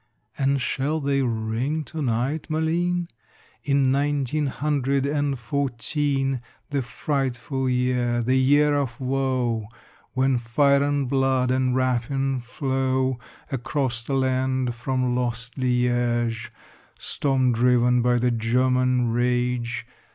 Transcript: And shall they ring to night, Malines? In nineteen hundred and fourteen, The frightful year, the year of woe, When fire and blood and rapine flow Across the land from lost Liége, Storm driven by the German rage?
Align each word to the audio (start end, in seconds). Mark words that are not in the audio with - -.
And 0.35 0.59
shall 0.59 0.99
they 0.99 1.21
ring 1.21 1.83
to 1.83 2.01
night, 2.01 2.47
Malines? 2.49 3.07
In 3.63 3.91
nineteen 3.91 4.47
hundred 4.47 5.05
and 5.05 5.37
fourteen, 5.37 6.41
The 6.71 6.81
frightful 6.81 7.69
year, 7.69 8.23
the 8.23 8.33
year 8.35 8.73
of 8.73 8.99
woe, 8.99 9.67
When 10.13 10.39
fire 10.39 10.81
and 10.81 11.07
blood 11.07 11.51
and 11.51 11.75
rapine 11.75 12.39
flow 12.39 13.19
Across 13.51 14.05
the 14.05 14.15
land 14.15 14.73
from 14.73 15.15
lost 15.15 15.59
Liége, 15.59 16.49
Storm 16.97 17.51
driven 17.53 18.01
by 18.01 18.17
the 18.17 18.31
German 18.31 19.11
rage? 19.11 19.85